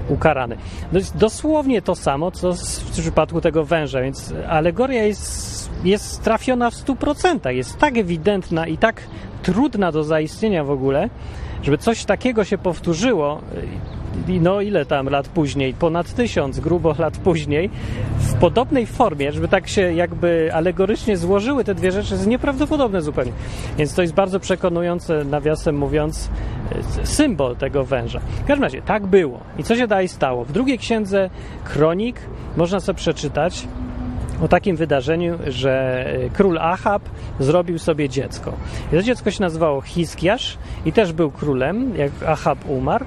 ukarany. 0.10 0.58
To 0.92 0.98
jest 0.98 1.18
dosłownie 1.18 1.82
to 1.82 1.96
samo, 1.96 2.32
co 2.32 2.54
w 2.54 2.92
przypadku 2.92 3.42
tego 3.42 3.66
węża, 3.66 4.02
więc 4.02 4.34
alegoria 4.48 5.04
jest 5.04 5.60
jest 5.84 6.24
trafiona 6.24 6.70
w 6.70 6.74
100%. 6.74 7.50
Jest 7.50 7.78
tak 7.78 7.98
ewidentna 7.98 8.68
i 8.68 8.78
tak 8.78 9.02
trudna 9.44 9.92
do 9.92 10.04
zaistnienia 10.04 10.64
w 10.64 10.72
ogóle, 10.72 11.10
żeby 11.64 11.78
coś 11.78 12.06
takiego 12.06 12.44
się 12.44 12.58
powtórzyło, 12.58 13.42
no 14.42 14.62
ile 14.62 14.86
tam 14.86 15.10
lat 15.10 15.28
później, 15.28 15.74
ponad 15.74 16.14
tysiąc 16.14 16.60
grubo 16.60 16.96
lat 17.00 17.18
później, 17.18 17.70
w 18.20 18.34
podobnej 18.34 18.86
formie, 18.86 19.32
żeby 19.32 19.48
tak 19.48 19.68
się 19.68 19.94
jakby 19.94 20.50
alegorycznie 20.54 21.18
złożyły 21.18 21.64
te 21.64 21.76
dwie 21.76 21.92
rzeczy, 21.92 22.14
jest 22.14 22.28
nieprawdopodobne 22.28 23.02
zupełnie. 23.02 23.32
Więc 23.78 23.94
to 23.94 24.02
jest 24.02 24.14
bardzo 24.14 24.40
przekonujące, 24.40 25.24
nawiasem 25.24 25.78
mówiąc, 25.78 26.30
symbol 27.04 27.56
tego 27.56 27.84
węża. 27.84 28.20
W 28.20 28.46
każdym 28.46 28.64
razie, 28.64 28.82
tak 28.82 29.08
było. 29.08 29.40
I 29.58 29.64
co 29.64 29.76
się 29.76 29.88
dalej 29.88 30.08
stało? 30.08 30.46
W 30.46 30.52
drugiej 30.52 30.78
księdze 30.78 31.30
Kronik 31.64 32.16
można 32.58 32.80
sobie 32.80 32.98
przeczytać, 32.98 33.68
o 34.42 34.48
takim 34.48 34.76
wydarzeniu, 34.76 35.38
że 35.48 36.06
król 36.34 36.58
Ahab 36.58 37.02
zrobił 37.40 37.80
sobie 37.80 38.10
dziecko. 38.10 38.54
I 38.94 38.96
to 38.96 39.04
dziecko 39.04 39.32
się 39.32 39.42
nazywało 39.42 39.82
Hiskiasz 39.82 40.58
i 40.86 40.92
też 40.92 41.14
był 41.14 41.32
królem, 41.32 41.98
jak 41.98 42.12
Ahab 42.26 42.70
umarł 42.70 43.06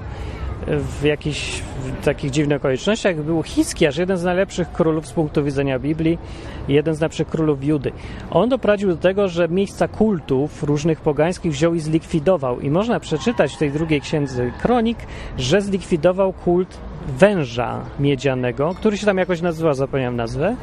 w 0.67 1.03
jakichś 1.03 1.61
w 1.83 2.05
takich 2.05 2.31
dziwnych 2.31 2.57
okolicznościach 2.57 3.15
był 3.15 3.43
Hiskiasz, 3.43 3.97
jeden 3.97 4.17
z 4.17 4.23
najlepszych 4.23 4.71
królów 4.71 5.07
z 5.07 5.11
punktu 5.11 5.43
widzenia 5.43 5.79
Biblii, 5.79 6.17
jeden 6.67 6.95
z 6.95 6.99
najlepszych 6.99 7.27
królów 7.27 7.63
Judy. 7.63 7.91
On 8.31 8.49
doprowadził 8.49 8.89
do 8.89 8.97
tego, 8.97 9.27
że 9.27 9.47
miejsca 9.47 9.87
kultów 9.87 10.63
różnych 10.63 11.01
pogańskich 11.01 11.51
wziął 11.51 11.73
i 11.73 11.79
zlikwidował. 11.79 12.59
I 12.59 12.69
można 12.69 12.99
przeczytać 12.99 13.53
w 13.53 13.57
tej 13.57 13.71
drugiej 13.71 14.01
księdze 14.01 14.51
kronik, 14.61 14.97
że 15.37 15.61
zlikwidował 15.61 16.33
kult 16.33 16.77
węża 17.07 17.81
miedzianego, 17.99 18.73
który 18.77 18.97
się 18.97 19.05
tam 19.05 19.17
jakoś 19.17 19.41
nazywa, 19.41 19.73
zapomniałem 19.73 20.15
nazwę, 20.15 20.55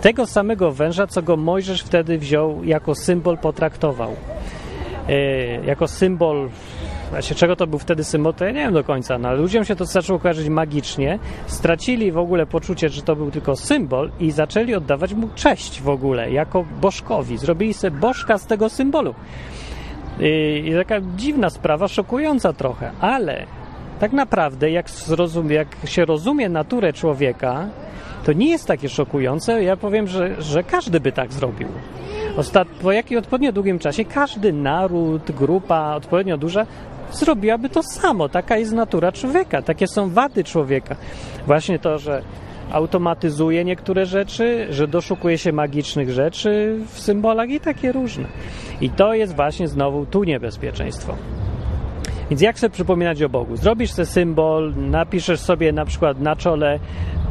tego 0.00 0.26
samego 0.26 0.72
węża, 0.72 1.06
co 1.06 1.22
go 1.22 1.36
Mojżesz 1.36 1.82
wtedy 1.82 2.18
wziął 2.18 2.64
jako 2.64 2.94
symbol, 2.94 3.38
potraktował. 3.38 4.16
E, 5.08 5.64
jako 5.64 5.88
symbol 5.88 6.48
Właśnie 7.10 7.36
czego 7.36 7.56
to 7.56 7.66
był 7.66 7.78
wtedy 7.78 8.04
symbol, 8.04 8.34
to 8.34 8.44
ja 8.44 8.50
nie 8.50 8.60
wiem 8.60 8.74
do 8.74 8.84
końca, 8.84 9.18
no 9.18 9.28
ale 9.28 9.38
ludziom 9.38 9.64
się 9.64 9.76
to 9.76 9.84
zaczęło 9.84 10.18
kojarzyć 10.18 10.48
magicznie, 10.48 11.18
stracili 11.46 12.12
w 12.12 12.18
ogóle 12.18 12.46
poczucie, 12.46 12.88
że 12.88 13.02
to 13.02 13.16
był 13.16 13.30
tylko 13.30 13.56
symbol 13.56 14.10
i 14.20 14.30
zaczęli 14.30 14.74
oddawać 14.74 15.14
mu 15.14 15.28
cześć 15.34 15.82
w 15.82 15.88
ogóle, 15.88 16.30
jako 16.30 16.64
bożkowi. 16.80 17.38
Zrobili 17.38 17.74
sobie 17.74 17.98
bożka 17.98 18.38
z 18.38 18.46
tego 18.46 18.68
symbolu. 18.68 19.14
I 20.20 20.72
taka 20.76 21.00
dziwna 21.16 21.50
sprawa, 21.50 21.88
szokująca 21.88 22.52
trochę, 22.52 22.90
ale 23.00 23.46
Tak 24.00 24.12
naprawdę, 24.12 24.70
jak, 24.70 24.90
zrozumie, 24.90 25.56
jak 25.56 25.68
się 25.84 26.04
rozumie 26.04 26.48
naturę 26.48 26.92
człowieka, 26.92 27.68
to 28.24 28.32
nie 28.32 28.50
jest 28.50 28.66
takie 28.66 28.88
szokujące. 28.88 29.62
Ja 29.62 29.76
powiem, 29.76 30.06
że, 30.06 30.42
że 30.42 30.62
każdy 30.62 31.00
by 31.00 31.12
tak 31.12 31.32
zrobił. 31.32 31.68
Ostat... 32.36 32.68
Po 32.68 32.92
jakim 32.92 33.18
odpowiednio 33.18 33.52
długim 33.52 33.78
czasie 33.78 34.04
każdy 34.04 34.52
naród, 34.52 35.30
grupa 35.30 35.94
odpowiednio 35.96 36.36
duża 36.36 36.66
zrobiłaby 37.16 37.68
to 37.68 37.82
samo. 37.82 38.28
Taka 38.28 38.56
jest 38.56 38.72
natura 38.72 39.12
człowieka, 39.12 39.62
takie 39.62 39.86
są 39.86 40.10
wady 40.10 40.44
człowieka. 40.44 40.96
Właśnie 41.46 41.78
to, 41.78 41.98
że 41.98 42.22
automatyzuje 42.72 43.64
niektóre 43.64 44.06
rzeczy, 44.06 44.66
że 44.70 44.88
doszukuje 44.88 45.38
się 45.38 45.52
magicznych 45.52 46.10
rzeczy 46.10 46.78
w 46.86 47.00
symbolach 47.00 47.48
i 47.48 47.60
takie 47.60 47.92
różne. 47.92 48.24
I 48.80 48.90
to 48.90 49.14
jest 49.14 49.36
właśnie 49.36 49.68
znowu 49.68 50.06
tu 50.06 50.24
niebezpieczeństwo. 50.24 51.16
Więc 52.30 52.42
jak 52.42 52.58
sobie 52.58 52.70
przypominać 52.70 53.22
o 53.22 53.28
Bogu? 53.28 53.56
Zrobisz 53.56 53.92
sobie 53.92 54.06
symbol, 54.06 54.74
napiszesz 54.76 55.40
sobie 55.40 55.72
na 55.72 55.84
przykład 55.84 56.20
na 56.20 56.36
czole 56.36 56.78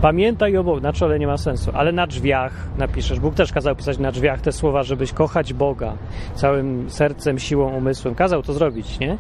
pamiętaj 0.01 0.57
o 0.57 0.63
Bogu, 0.63 0.81
na 0.81 0.93
czole 0.93 1.19
nie 1.19 1.27
ma 1.27 1.37
sensu, 1.37 1.71
ale 1.73 1.91
na 1.91 2.07
drzwiach 2.07 2.53
napiszesz. 2.77 3.19
Bóg 3.19 3.35
też 3.35 3.53
kazał 3.53 3.75
pisać 3.75 3.97
na 3.97 4.11
drzwiach 4.11 4.41
te 4.41 4.51
słowa, 4.51 4.83
żebyś 4.83 5.13
kochać 5.13 5.53
Boga 5.53 5.93
całym 6.35 6.89
sercem, 6.89 7.39
siłą, 7.39 7.75
umysłem. 7.75 8.15
Kazał 8.15 8.43
to 8.43 8.53
zrobić, 8.53 8.99
nie? 8.99 9.17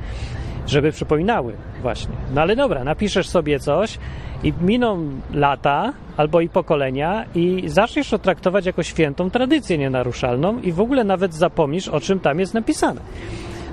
Żeby 0.67 0.91
przypominały 0.91 1.53
właśnie. 1.81 2.15
No 2.33 2.41
ale 2.41 2.55
dobra, 2.55 2.83
napiszesz 2.83 3.29
sobie 3.29 3.59
coś 3.59 3.97
i 4.43 4.53
miną 4.61 5.09
lata 5.33 5.93
albo 6.17 6.41
i 6.41 6.49
pokolenia 6.49 7.25
i 7.35 7.63
zaczniesz 7.65 8.09
to 8.09 8.19
traktować 8.19 8.65
jako 8.65 8.83
świętą 8.83 9.29
tradycję 9.29 9.77
nienaruszalną 9.77 10.59
i 10.61 10.71
w 10.71 10.81
ogóle 10.81 11.03
nawet 11.03 11.33
zapomnisz, 11.33 11.87
o 11.87 11.99
czym 11.99 12.19
tam 12.19 12.39
jest 12.39 12.53
napisane. 12.53 13.01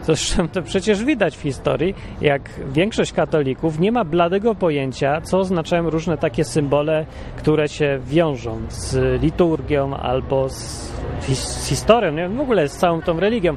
Zresztą 0.07 0.49
to 0.55 0.63
przecież 0.63 1.05
widać 1.05 1.37
w 1.37 1.41
historii, 1.41 1.95
jak 2.21 2.51
większość 2.73 3.13
katolików 3.13 3.79
nie 3.79 3.93
ma 3.93 4.05
bladego 4.05 4.55
pojęcia, 4.55 5.21
co 5.21 5.39
oznaczają 5.39 5.91
różne 5.91 6.19
takie 6.19 6.45
symbole, 6.45 7.07
które 7.37 7.69
się 7.69 7.99
wiążą 8.07 8.61
z 8.69 9.23
liturgią 9.23 9.97
albo 9.97 10.49
z, 10.49 10.93
z 11.29 11.69
historią, 11.69 12.13
nie? 12.13 12.29
w 12.29 12.41
ogóle 12.41 12.69
z 12.69 12.77
całą 12.77 13.03
tą 13.03 13.21
religią. 13.21 13.57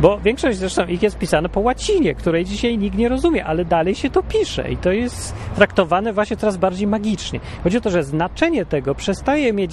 Bo 0.00 0.18
większość 0.18 0.58
zresztą 0.58 0.86
ich 0.86 1.02
jest 1.02 1.18
pisana 1.18 1.48
po 1.48 1.60
łacinie, 1.60 2.14
której 2.14 2.44
dzisiaj 2.44 2.78
nikt 2.78 2.96
nie 2.96 3.08
rozumie, 3.08 3.44
ale 3.44 3.64
dalej 3.64 3.94
się 3.94 4.10
to 4.10 4.22
pisze 4.22 4.70
i 4.70 4.76
to 4.76 4.92
jest 4.92 5.34
traktowane 5.56 6.12
właśnie 6.12 6.36
coraz 6.36 6.56
bardziej 6.56 6.86
magicznie. 6.86 7.40
Chodzi 7.64 7.78
o 7.78 7.80
to, 7.80 7.90
że 7.90 8.02
znaczenie 8.02 8.66
tego 8.66 8.94
przestaje 8.94 9.52
mieć 9.52 9.72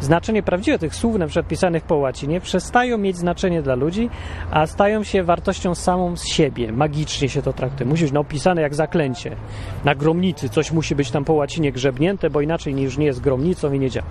znaczenie 0.00 0.42
prawdziwe 0.42 0.78
tych 0.78 0.94
słów 0.94 1.18
na 1.18 1.26
przykład 1.26 1.48
pisanych 1.48 1.84
po 1.84 1.96
łacinie, 1.96 2.40
przestają 2.40 2.98
mieć 2.98 3.16
znaczenie 3.16 3.62
dla 3.62 3.74
ludzi, 3.74 4.10
a 4.50 4.66
stają 4.66 5.04
się 5.04 5.22
wartością 5.34 5.74
samą 5.74 6.16
z 6.16 6.26
siebie. 6.26 6.72
Magicznie 6.72 7.28
się 7.28 7.42
to 7.42 7.52
traktuje. 7.52 7.90
Musi 7.90 8.02
być 8.02 8.12
napisane 8.12 8.62
jak 8.62 8.74
zaklęcie. 8.74 9.36
Na 9.84 9.94
gromnicy 9.94 10.48
coś 10.48 10.72
musi 10.72 10.94
być 10.94 11.10
tam 11.10 11.24
po 11.24 11.32
łacinie 11.32 11.72
grzebnięte, 11.72 12.30
bo 12.30 12.40
inaczej 12.40 12.80
już 12.82 12.98
nie 12.98 13.06
jest 13.06 13.20
gromnicą 13.20 13.72
i 13.72 13.78
nie 13.78 13.90
działa. 13.90 14.06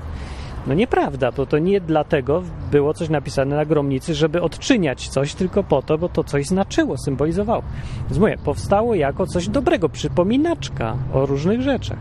No 0.68 0.74
nieprawda, 0.74 1.32
bo 1.32 1.46
to 1.46 1.58
nie 1.60 1.82
dlatego 1.82 2.44
było 2.72 2.94
coś 2.94 3.10
napisane 3.10 3.56
na 3.56 3.66
gromnicy, 3.66 4.16
żeby 4.16 4.42
odczyniać 4.42 5.08
coś, 5.08 5.34
tylko 5.34 5.64
po 5.64 5.82
to, 5.82 5.98
bo 5.98 6.10
to 6.10 6.24
coś 6.24 6.46
znaczyło, 6.46 6.98
symbolizowało. 6.98 7.64
Więc 8.10 8.18
mówię, 8.18 8.38
powstało 8.46 8.96
jako 8.96 9.28
coś 9.28 9.50
dobrego, 9.50 9.90
przypominaczka 9.90 10.96
o 11.14 11.26
różnych 11.26 11.62
rzeczach. 11.62 11.98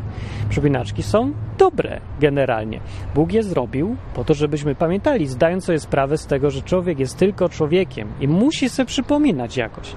Przypominaczki 0.49 1.03
są 1.03 1.33
dobre 1.59 2.01
generalnie. 2.21 2.81
Bóg 3.15 3.33
je 3.33 3.43
zrobił 3.43 3.97
po 4.15 4.25
to, 4.25 4.35
żebyśmy 4.35 4.75
pamiętali, 4.75 5.27
zdając 5.27 5.65
sobie 5.65 5.81
sprawę 5.81 6.19
z 6.19 6.27
tego, 6.27 6.51
że 6.51 6.63
człowiek 6.63 6.99
jest 6.99 7.19
tylko 7.19 7.49
człowiekiem 7.49 8.09
i 8.21 8.29
musi 8.29 8.69
sobie 8.69 8.87
przypominać 8.87 9.57
jakoś. 9.57 9.97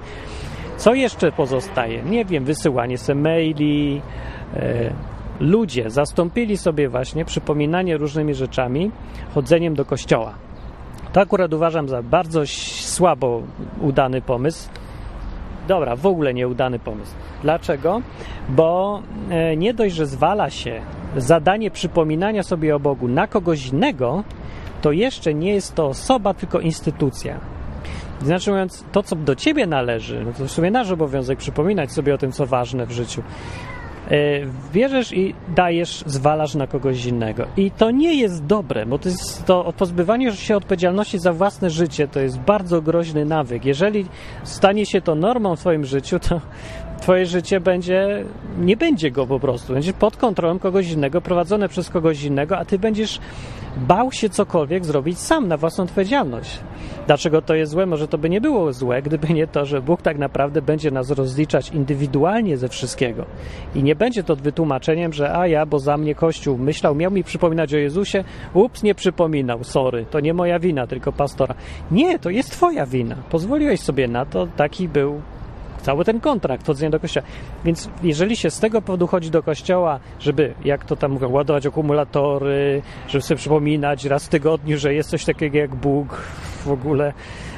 Co 0.77 0.93
jeszcze 0.93 1.31
pozostaje? 1.31 2.03
Nie 2.03 2.25
wiem, 2.25 2.45
wysyłanie 2.45 2.97
se 2.97 3.15
maili, 3.15 4.01
yy, 4.53 4.93
ludzie 5.39 5.89
zastąpili 5.89 6.57
sobie 6.57 6.89
właśnie 6.89 7.25
przypominanie 7.25 7.97
różnymi 7.97 8.33
rzeczami 8.33 8.91
chodzeniem 9.33 9.75
do 9.75 9.85
kościoła. 9.85 10.33
To 11.13 11.21
akurat 11.21 11.53
uważam 11.53 11.89
za 11.89 12.03
bardzo 12.03 12.41
słabo 12.81 13.43
udany 13.81 14.21
pomysł. 14.21 14.69
Dobra, 15.67 15.95
w 15.95 16.05
ogóle 16.05 16.33
nieudany 16.33 16.79
pomysł. 16.79 17.11
Dlaczego? 17.41 18.01
Bo 18.49 19.01
e, 19.29 19.57
nie 19.57 19.73
dość, 19.73 19.95
że 19.95 20.05
zwala 20.05 20.49
się 20.49 20.81
zadanie 21.17 21.71
przypominania 21.71 22.43
sobie 22.43 22.75
o 22.75 22.79
Bogu 22.79 23.07
na 23.07 23.27
kogoś 23.27 23.67
innego, 23.67 24.23
to 24.81 24.91
jeszcze 24.91 25.33
nie 25.33 25.53
jest 25.53 25.75
to 25.75 25.87
osoba, 25.87 26.33
tylko 26.33 26.59
instytucja. 26.59 27.39
Znaczy 28.21 28.51
mówiąc, 28.51 28.85
to 28.91 29.03
co 29.03 29.15
do 29.15 29.35
ciebie 29.35 29.67
należy, 29.67 30.23
no 30.25 30.33
to 30.33 30.45
w 30.45 30.51
sumie 30.51 30.71
nasz 30.71 30.91
obowiązek 30.91 31.39
przypominać 31.39 31.91
sobie 31.91 32.13
o 32.13 32.17
tym, 32.17 32.31
co 32.31 32.45
ważne 32.45 32.85
w 32.85 32.91
życiu. 32.91 33.23
E, 34.11 34.17
bierzesz 34.73 35.13
i 35.13 35.33
dajesz, 35.55 36.03
zwalasz 36.05 36.55
na 36.55 36.67
kogoś 36.67 37.05
innego. 37.05 37.45
I 37.57 37.71
to 37.71 37.91
nie 37.91 38.15
jest 38.15 38.45
dobre, 38.45 38.85
bo 38.85 38.99
to 38.99 39.09
jest 39.09 39.45
to 39.45 39.73
pozbywanie 39.77 40.31
się 40.31 40.57
odpowiedzialności 40.57 41.19
za 41.19 41.33
własne 41.33 41.69
życie 41.69 42.07
to 42.07 42.19
jest 42.19 42.39
bardzo 42.39 42.81
groźny 42.81 43.25
nawyk. 43.25 43.65
Jeżeli 43.65 44.05
stanie 44.43 44.85
się 44.85 45.01
to 45.01 45.15
normą 45.15 45.55
w 45.55 45.59
Twoim 45.59 45.85
życiu, 45.85 46.19
to 46.19 46.41
Twoje 47.01 47.25
życie 47.25 47.59
będzie, 47.59 48.23
nie 48.59 48.77
będzie 48.77 49.11
go 49.11 49.27
po 49.27 49.39
prostu. 49.39 49.73
Będziesz 49.73 49.93
pod 49.93 50.17
kontrolą 50.17 50.59
kogoś 50.59 50.91
innego, 50.91 51.21
prowadzone 51.21 51.69
przez 51.69 51.89
kogoś 51.89 52.23
innego, 52.23 52.57
a 52.57 52.65
Ty 52.65 52.79
będziesz 52.79 53.19
bał 53.77 54.11
się 54.11 54.29
cokolwiek 54.29 54.85
zrobić 54.85 55.19
sam 55.19 55.47
na 55.47 55.57
własną 55.57 55.83
odpowiedzialność. 55.83 56.59
Dlaczego 57.07 57.41
to 57.41 57.55
jest 57.55 57.71
złe? 57.71 57.85
Może 57.85 58.07
to 58.07 58.17
by 58.17 58.29
nie 58.29 58.41
było 58.41 58.73
złe, 58.73 59.01
gdyby 59.01 59.33
nie 59.33 59.47
to, 59.47 59.65
że 59.65 59.81
Bóg 59.81 60.01
tak 60.01 60.17
naprawdę 60.17 60.61
będzie 60.61 60.91
nas 60.91 61.11
rozliczać 61.11 61.69
indywidualnie 61.69 62.57
ze 62.57 62.69
wszystkiego. 62.69 63.25
I 63.75 63.83
nie 63.83 63.95
będzie 63.95 64.23
to 64.23 64.35
wytłumaczeniem, 64.35 65.13
że 65.13 65.37
a 65.37 65.47
ja, 65.47 65.65
bo 65.65 65.79
za 65.79 65.97
mnie 65.97 66.15
Kościół 66.15 66.57
myślał, 66.57 66.95
miał 66.95 67.11
mi 67.11 67.23
przypominać 67.23 67.73
o 67.73 67.77
Jezusie, 67.77 68.23
ups, 68.53 68.83
nie 68.83 68.95
przypominał, 68.95 69.63
sorry, 69.63 70.05
to 70.11 70.19
nie 70.19 70.33
moja 70.33 70.59
wina, 70.59 70.87
tylko 70.87 71.11
pastora. 71.11 71.55
Nie, 71.91 72.19
to 72.19 72.29
jest 72.29 72.51
twoja 72.51 72.85
wina. 72.85 73.15
Pozwoliłeś 73.29 73.79
sobie 73.79 74.07
na 74.07 74.25
to, 74.25 74.47
taki 74.47 74.87
był 74.87 75.21
cały 75.85 76.05
ten 76.05 76.19
kontrakt 76.19 76.67
chodzenia 76.67 76.89
do 76.89 76.99
kościoła. 76.99 77.27
Więc 77.65 77.89
jeżeli 78.03 78.35
się 78.35 78.49
z 78.49 78.59
tego 78.59 78.81
powodu 78.81 79.07
chodzi 79.07 79.31
do 79.31 79.43
kościoła, 79.43 79.99
żeby, 80.19 80.53
jak 80.63 80.85
to 80.85 80.95
tam 80.95 81.11
mówią, 81.11 81.29
ładować 81.29 81.65
akumulatory, 81.65 82.81
żeby 83.07 83.21
sobie 83.21 83.37
przypominać 83.37 84.05
raz 84.05 84.25
w 84.25 84.29
tygodniu, 84.29 84.77
że 84.77 84.93
jest 84.93 85.09
coś 85.09 85.25
takiego 85.25 85.57
jak 85.57 85.75
Bóg 85.75 86.21
w 86.65 86.71
ogóle, 86.71 87.13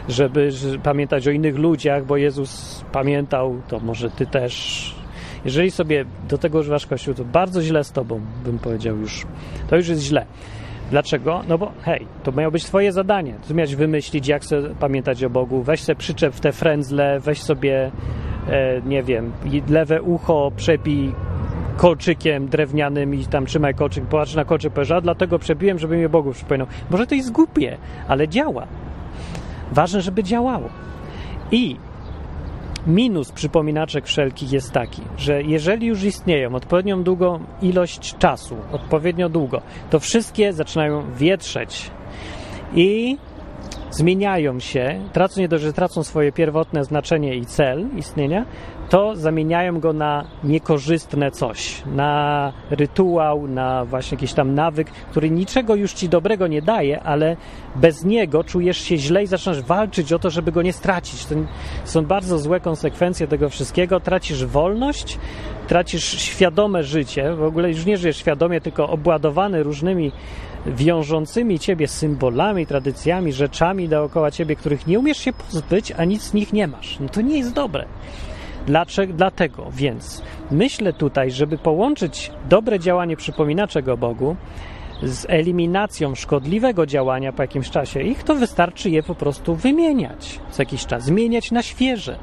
żeby 0.10 0.50
pamiętać 0.84 1.28
o 1.28 1.32
innych 1.32 1.56
ludziach, 1.58 2.06
bo 2.06 2.18
Jezus 2.18 2.84
pamiętał, 2.92 3.62
to 3.68 3.80
może 3.80 4.10
ty 4.10 4.26
też. 4.26 4.96
Jeżeli 5.46 5.72
sobie 5.72 6.06
do 6.30 6.38
tego 6.38 6.60
używasz 6.60 6.86
Kościół, 6.86 7.14
to 7.14 7.26
bardzo 7.26 7.62
źle 7.62 7.84
z 7.84 7.92
tobą, 7.92 8.22
bym 8.46 8.60
powiedział 8.60 8.98
już. 8.98 9.26
To 9.70 9.76
już 9.76 9.88
jest 9.88 10.02
źle. 10.02 10.26
Dlaczego? 10.92 11.42
No 11.48 11.58
bo 11.58 11.72
hej, 11.82 12.08
to 12.24 12.32
miało 12.32 12.52
być 12.52 12.66
twoje 12.66 12.92
zadanie. 12.92 13.34
Tu 13.48 13.56
miałeś 13.56 13.76
wymyślić, 13.76 14.28
jak 14.28 14.46
sobie 14.46 14.70
pamiętać 14.80 15.24
o 15.24 15.30
Bogu. 15.30 15.64
Weź 15.64 15.82
sobie 15.82 15.96
przyczep 15.96 16.34
w 16.34 16.40
te 16.40 16.52
frędzle, 16.52 17.20
weź 17.20 17.42
sobie, 17.42 17.92
e, 18.50 18.82
nie 18.82 19.04
wiem, 19.04 19.32
lewe 19.70 20.02
ucho 20.02 20.52
przepij 20.56 21.14
kolczykiem 21.78 22.48
drewnianym 22.48 23.16
i 23.16 23.26
tam 23.26 23.46
trzymaj 23.46 23.74
kolczyk, 23.74 24.06
patrz 24.06 24.36
na 24.36 24.46
kolczyk, 24.46 24.74
powiesz, 24.74 24.92
a 24.92 25.02
dlatego 25.02 25.40
przebiłem, 25.40 25.80
żeby 25.80 25.98
mnie 25.98 26.10
Bogu 26.10 26.32
przypominał. 26.32 26.68
Może 26.90 27.08
to 27.08 27.16
jest 27.16 27.32
głupie, 27.32 27.78
ale 28.08 28.28
działa. 28.28 28.68
Ważne, 29.72 30.02
żeby 30.02 30.24
działało. 30.24 30.70
I 31.52 31.76
minus 32.88 33.32
przypominaczek 33.32 34.06
wszelkich 34.06 34.52
jest 34.52 34.72
taki, 34.72 35.02
że 35.18 35.44
jeżeli 35.44 35.88
już 35.88 36.04
istnieją 36.04 36.56
odpowiednią 36.56 37.04
długą 37.04 37.40
ilość 37.62 38.18
czasu, 38.18 38.56
odpowiednio 38.72 39.30
długo, 39.30 39.62
to 39.90 40.00
wszystkie 40.00 40.54
zaczynają 40.54 41.14
wietrzeć. 41.16 41.92
I 42.76 43.18
zmieniają 43.92 44.60
się, 44.60 45.00
tracą 45.14 45.42
nie 45.42 45.48
dość, 45.48 45.64
że 45.64 45.74
tracą 45.74 46.04
swoje 46.04 46.32
pierwotne 46.32 46.84
znaczenie 46.84 47.36
i 47.36 47.46
cel 47.46 47.88
istnienia, 47.98 48.46
to 48.90 49.16
zamieniają 49.16 49.80
go 49.80 49.94
na 49.94 50.26
niekorzystne 50.44 51.32
coś, 51.32 51.84
na 51.86 52.54
rytuał, 52.70 53.48
na 53.48 53.86
właśnie 53.86 54.16
jakiś 54.16 54.34
tam 54.34 54.56
nawyk, 54.56 54.88
który 54.90 55.30
niczego 55.30 55.76
już 55.76 55.94
ci 55.94 56.10
dobrego 56.10 56.48
nie 56.48 56.62
daje, 56.62 57.04
ale 57.04 57.38
bez 57.76 58.06
niego 58.06 58.44
czujesz 58.44 58.78
się 58.78 58.98
źle 58.98 59.24
i 59.24 59.28
zaczynasz 59.28 59.62
walczyć 59.62 60.14
o 60.14 60.20
to, 60.20 60.30
żeby 60.30 60.52
go 60.52 60.62
nie 60.62 60.74
stracić. 60.74 61.26
To 61.26 61.36
są 61.86 62.06
bardzo 62.06 62.40
złe 62.40 62.60
konsekwencje 62.60 63.28
tego 63.28 63.50
wszystkiego. 63.50 64.00
Tracisz 64.00 64.46
wolność, 64.46 65.20
tracisz 65.68 66.22
świadome 66.22 66.84
życie, 66.84 67.34
w 67.34 67.44
ogóle 67.44 67.70
już 67.70 67.86
nie 67.86 67.98
żyjesz 67.98 68.18
świadomie, 68.18 68.62
tylko 68.62 68.90
obładowany 68.90 69.64
różnymi 69.64 70.12
wiążącymi 70.68 71.60
ciebie 71.60 71.88
symbolami, 71.88 72.68
tradycjami, 72.68 73.34
rzeczami 73.34 73.90
dookoła 73.90 74.32
ciebie, 74.32 74.56
których 74.56 74.88
nie 74.88 75.00
umiesz 75.00 75.18
się 75.18 75.34
pozbyć, 75.34 75.92
a 75.92 76.06
nic 76.06 76.24
z 76.24 76.34
nich 76.34 76.54
nie 76.54 76.68
masz. 76.68 77.00
No 77.00 77.10
to 77.10 77.22
nie 77.22 77.38
jest 77.38 77.54
dobre. 77.54 77.86
Dlaczego? 78.66 79.14
Dlatego 79.14 79.68
więc 79.72 80.22
myślę 80.52 80.94
tutaj, 80.94 81.32
żeby 81.32 81.58
połączyć 81.58 82.32
dobre 82.50 82.80
działanie 82.80 83.18
przypominaczego 83.18 83.98
Bogu 83.98 84.36
z 85.04 85.26
eliminacją 85.30 86.16
szkodliwego 86.16 86.86
działania 86.86 87.34
po 87.34 87.44
jakimś 87.44 87.70
czasie 87.70 88.02
ich, 88.02 88.24
to 88.24 88.36
wystarczy 88.36 88.90
je 88.90 89.04
po 89.04 89.16
prostu 89.16 89.56
wymieniać 89.56 90.40
co 90.52 90.62
jakiś 90.62 90.86
czas, 90.86 91.04
zmieniać 91.04 91.52
na 91.52 91.64
świeże. 91.64 92.20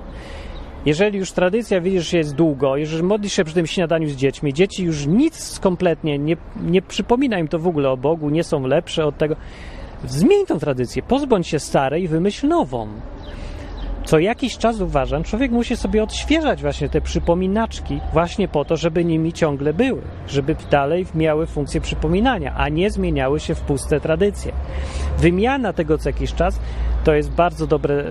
Jeżeli 0.87 1.19
już 1.19 1.33
tradycja 1.33 1.81
widzisz 1.81 2.13
jest 2.13 2.35
długo, 2.35 2.77
jeżeli 2.77 3.03
modlisz 3.03 3.33
się 3.33 3.45
przy 3.45 3.55
tym 3.55 3.67
śniadaniu 3.67 4.09
z 4.09 4.17
dziećmi, 4.17 4.55
dzieci 4.55 4.85
już 4.85 5.07
nic 5.07 5.59
kompletnie 5.59 6.19
nie, 6.19 6.37
nie 6.63 6.83
przypomina 6.83 7.39
im 7.39 7.49
to 7.49 7.59
w 7.59 7.67
ogóle 7.67 7.91
o 7.91 7.97
Bogu, 7.97 8.31
nie 8.31 8.45
są 8.45 8.67
lepsze 8.67 9.07
od 9.07 9.19
tego. 9.19 9.37
Zmień 10.05 10.47
tą 10.47 10.59
tradycję, 10.59 11.03
pozbądź 11.03 11.47
się 11.47 11.59
starej 11.59 12.03
i 12.03 12.09
wymyśl 12.09 12.49
nową. 12.49 12.89
Co 14.05 14.19
jakiś 14.19 14.59
czas 14.59 14.81
uważam, 14.81 15.23
człowiek 15.23 15.51
musi 15.51 15.77
sobie 15.77 16.03
odświeżać 16.03 16.63
właśnie 16.63 16.89
te 16.89 17.01
przypominaczki, 17.01 18.01
właśnie 18.13 18.49
po 18.49 18.65
to, 18.65 18.77
żeby 18.77 19.05
nimi 19.05 19.33
ciągle 19.33 19.75
były, 19.75 20.03
żeby 20.29 20.57
dalej 20.71 21.07
miały 21.15 21.47
funkcję 21.47 21.81
przypominania, 21.81 22.55
a 22.57 22.69
nie 22.69 22.91
zmieniały 22.91 23.41
się 23.41 23.55
w 23.55 23.61
puste 23.61 24.01
tradycje. 24.01 24.53
Wymiana 25.19 25.73
tego 25.73 25.99
co 25.99 26.09
jakiś 26.09 26.35
czas 26.35 26.61
to 27.05 27.15
jest 27.15 27.31
bardzo 27.31 27.67
dobre 27.67 27.95
e, 27.95 28.05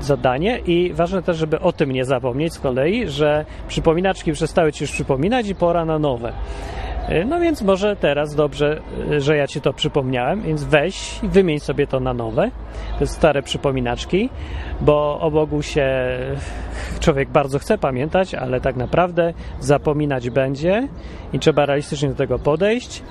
zadanie 0.00 0.58
i 0.58 0.92
ważne 0.92 1.22
też, 1.22 1.36
żeby 1.36 1.60
o 1.60 1.72
tym 1.72 1.92
nie 1.92 2.04
zapomnieć 2.04 2.52
z 2.52 2.58
kolei, 2.58 3.08
że 3.08 3.44
przypominaczki 3.68 4.32
przestały 4.32 4.72
ci 4.72 4.84
już 4.84 4.92
przypominać 4.92 5.48
i 5.48 5.54
pora 5.54 5.84
na 5.84 5.98
nowe. 5.98 6.32
E, 7.08 7.24
no 7.24 7.40
więc 7.40 7.62
może 7.62 7.96
teraz 7.96 8.34
dobrze, 8.34 8.80
e, 9.10 9.20
że 9.20 9.36
ja 9.36 9.46
ci 9.46 9.60
to 9.60 9.72
przypomniałem, 9.72 10.42
więc 10.42 10.64
weź 10.64 11.22
i 11.22 11.28
wymień 11.28 11.60
sobie 11.60 11.86
to 11.86 12.00
na 12.00 12.14
nowe, 12.14 12.50
te 12.98 13.06
stare 13.06 13.42
przypominaczki, 13.42 14.30
bo 14.80 15.20
o 15.20 15.30
Bogu 15.30 15.62
się 15.62 15.88
człowiek 17.00 17.28
bardzo 17.28 17.58
chce 17.58 17.78
pamiętać, 17.78 18.34
ale 18.34 18.60
tak 18.60 18.76
naprawdę 18.76 19.34
zapominać 19.60 20.30
będzie 20.30 20.88
i 21.32 21.38
trzeba 21.38 21.66
realistycznie 21.66 22.08
do 22.08 22.14
tego 22.14 22.38
podejść 22.38 23.02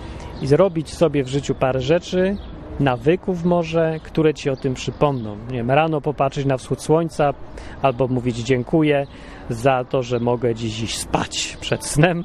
i 0.42 0.48
zrobić 0.48 0.94
sobie 0.94 1.24
w 1.24 1.28
życiu 1.28 1.56
parę 1.56 1.82
rzeczy, 1.82 2.38
nawyków 2.80 3.44
może, 3.44 4.00
które 4.04 4.34
ci 4.34 4.50
o 4.50 4.56
tym 4.56 4.74
przypomną. 4.74 5.38
Nie 5.52 5.58
wiem, 5.58 5.72
rano 5.72 6.02
popatrzeć 6.02 6.46
na 6.46 6.58
wschód 6.58 6.82
słońca 6.82 7.34
albo 7.82 8.08
mówić 8.08 8.38
dziękuję 8.38 9.08
za 9.50 9.84
to, 9.84 10.04
że 10.04 10.20
mogę 10.20 10.56
dziś 10.56 10.98
spać 10.98 11.58
przed 11.62 11.86
snem. 11.86 12.24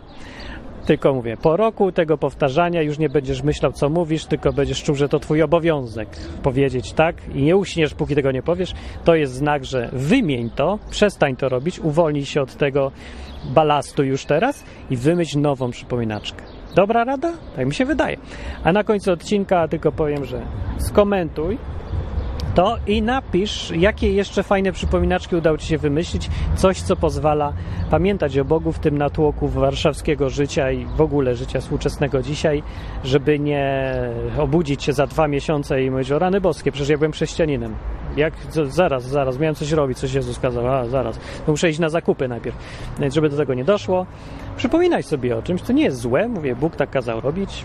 Tylko 0.86 1.14
mówię, 1.14 1.36
po 1.36 1.56
roku 1.56 1.92
tego 1.92 2.18
powtarzania 2.18 2.82
już 2.82 2.98
nie 2.98 3.08
będziesz 3.08 3.42
myślał, 3.42 3.72
co 3.72 3.88
mówisz, 3.88 4.26
tylko 4.26 4.52
będziesz 4.52 4.82
czuł, 4.82 4.94
że 4.94 5.08
to 5.08 5.18
twój 5.18 5.42
obowiązek 5.42 6.08
powiedzieć 6.42 6.92
tak 6.92 7.16
i 7.34 7.42
nie 7.42 7.56
uśniesz, 7.56 7.94
póki 7.94 8.14
tego 8.14 8.32
nie 8.32 8.42
powiesz. 8.42 8.74
To 9.04 9.14
jest 9.14 9.32
znak, 9.32 9.64
że 9.64 9.88
wymień 9.92 10.50
to, 10.50 10.78
przestań 10.90 11.36
to 11.36 11.48
robić, 11.48 11.80
uwolnij 11.80 12.24
się 12.24 12.42
od 12.42 12.56
tego 12.56 12.92
balastu 13.44 14.04
już 14.04 14.24
teraz 14.24 14.64
i 14.90 14.96
wymyśl 14.96 15.40
nową 15.40 15.70
przypominaczkę. 15.70 16.44
Dobra 16.74 17.04
rada? 17.04 17.32
Tak 17.56 17.66
mi 17.66 17.74
się 17.74 17.84
wydaje. 17.84 18.16
A 18.64 18.72
na 18.72 18.84
końcu 18.84 19.12
odcinka 19.12 19.68
tylko 19.68 19.92
powiem, 19.92 20.24
że 20.24 20.42
skomentuj 20.78 21.58
to 22.56 22.76
i 22.86 23.02
napisz, 23.02 23.70
jakie 23.70 24.12
jeszcze 24.12 24.42
fajne 24.42 24.72
przypominaczki 24.72 25.36
udało 25.36 25.58
Ci 25.58 25.66
się 25.66 25.78
wymyślić, 25.78 26.30
coś, 26.56 26.80
co 26.80 26.96
pozwala 26.96 27.52
pamiętać 27.90 28.38
o 28.38 28.44
Bogu 28.44 28.72
w 28.72 28.78
tym 28.78 28.98
natłoku 28.98 29.48
warszawskiego 29.48 30.30
życia 30.30 30.70
i 30.70 30.84
w 30.84 31.00
ogóle 31.00 31.36
życia 31.36 31.60
współczesnego 31.60 32.22
dzisiaj, 32.22 32.62
żeby 33.04 33.38
nie 33.38 33.92
obudzić 34.38 34.82
się 34.82 34.92
za 34.92 35.06
dwa 35.06 35.28
miesiące 35.28 35.82
i 35.82 35.90
mówić 35.90 36.12
o 36.12 36.18
rany 36.18 36.40
boskie, 36.40 36.72
przecież 36.72 36.88
ja 36.88 36.98
byłem 36.98 37.12
chrześcijaninem. 37.12 37.74
Jak, 38.16 38.34
zaraz, 38.68 39.04
zaraz, 39.04 39.38
miałem 39.38 39.54
coś 39.54 39.72
robić, 39.72 39.98
coś 39.98 40.14
Jezus 40.14 40.38
kazał, 40.38 40.68
a 40.68 40.86
zaraz, 40.86 41.18
to 41.46 41.52
muszę 41.52 41.70
iść 41.70 41.78
na 41.78 41.88
zakupy 41.88 42.28
najpierw. 42.28 42.56
Więc 42.98 43.14
żeby 43.14 43.28
do 43.28 43.36
tego 43.36 43.54
nie 43.54 43.64
doszło, 43.64 44.06
przypominaj 44.56 45.02
sobie 45.02 45.36
o 45.36 45.42
czymś, 45.42 45.62
co 45.62 45.72
nie 45.72 45.84
jest 45.84 46.00
złe, 46.00 46.28
mówię, 46.28 46.56
Bóg 46.56 46.76
tak 46.76 46.90
kazał 46.90 47.20
robić, 47.20 47.64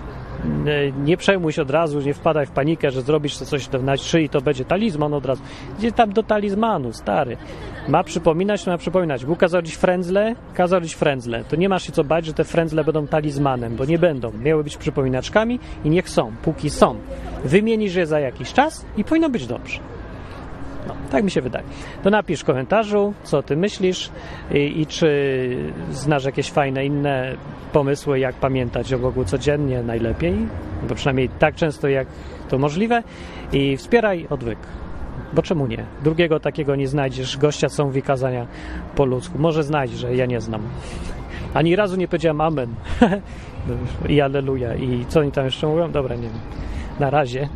nie 1.03 1.17
przejmuj 1.17 1.53
się 1.53 1.62
od 1.62 1.72
razu, 1.72 2.00
nie 2.00 2.13
wpadaj 2.13 2.46
w 2.46 2.51
panikę, 2.51 2.91
że 2.91 3.01
zrobisz 3.01 3.38
coś 3.38 3.70
na 3.84 3.98
szyi, 3.98 4.29
to 4.29 4.41
będzie 4.41 4.65
talizman 4.65 5.13
od 5.13 5.25
razu. 5.25 5.41
Gdzie 5.79 5.91
tam 5.91 6.13
do 6.13 6.24
talizmanu, 6.24 6.93
stary? 6.93 7.38
Ma 7.88 8.03
przypominać, 8.03 8.63
to 8.63 8.72
ma 8.72 8.77
przypominać. 8.77 9.25
Bóg 9.25 9.39
kazał 9.39 9.62
dziś 9.62 9.74
frędzle, 9.74 10.36
kazał 10.53 10.81
dziś 10.81 10.93
frędzle. 10.93 11.43
To 11.43 11.55
nie 11.55 11.70
masz 11.70 11.84
się 11.84 11.91
co 11.91 12.03
bać, 12.03 12.25
że 12.25 12.34
te 12.34 12.43
frędzle 12.43 12.84
będą 12.84 13.08
talizmanem, 13.08 13.75
bo 13.75 13.86
nie 13.86 14.00
będą. 14.00 14.31
Miały 14.43 14.63
być 14.63 14.77
przypominaczkami 14.77 15.60
i 15.86 15.89
niech 15.89 16.10
są, 16.10 16.31
póki 16.43 16.70
są. 16.70 16.96
Wymienisz 17.46 17.96
je 17.96 18.05
za 18.05 18.20
jakiś 18.20 18.53
czas 18.53 18.86
i 18.98 19.03
powinno 19.03 19.29
być 19.29 19.48
dobrze. 19.48 19.79
Tak 21.12 21.24
mi 21.24 21.32
się 21.32 21.41
wydaje. 21.41 21.65
To 22.03 22.10
napisz 22.10 22.41
w 22.41 22.46
komentarzu, 22.46 23.13
co 23.24 23.44
ty 23.44 23.58
myślisz 23.58 24.10
i, 24.51 24.82
i, 24.82 24.86
czy 24.86 25.58
znasz 25.91 26.25
jakieś 26.25 26.51
fajne 26.51 26.86
inne 26.86 27.36
pomysły, 27.74 28.20
jak 28.20 28.36
pamiętać 28.36 28.94
o 28.94 29.00
Bogu 29.00 29.25
codziennie 29.25 29.84
najlepiej, 29.84 30.34
bo 30.89 30.96
przynajmniej 30.96 31.30
tak 31.30 31.56
często, 31.56 31.88
jak 31.88 32.08
to 32.50 32.58
możliwe 32.58 33.03
i 33.53 33.77
wspieraj 33.77 34.27
odwyk. 34.30 34.60
Bo 35.34 35.41
czemu 35.41 35.68
nie? 35.68 35.86
Drugiego 36.03 36.39
takiego 36.39 36.75
nie 36.75 36.88
znajdziesz. 36.88 37.38
Gościa 37.38 37.70
są 37.70 37.89
wykazania 37.89 38.48
po 38.96 39.06
ludzku. 39.06 39.39
Może 39.39 39.63
znajdziesz, 39.63 40.00
że 40.00 40.15
ja 40.15 40.25
nie 40.25 40.41
znam. 40.41 40.62
Ani 41.53 41.75
razu 41.75 41.98
nie 41.98 42.08
powiedziałem 42.08 42.41
amen. 42.41 42.76
I 44.10 44.21
aleluja. 44.21 44.76
I 44.76 45.06
co 45.08 45.19
oni 45.19 45.32
tam 45.32 45.45
jeszcze 45.45 45.67
mówią? 45.67 45.91
Dobra, 45.91 46.15
nie 46.15 46.21
wiem. 46.21 46.39
Na 47.00 47.10
razie. 47.10 47.50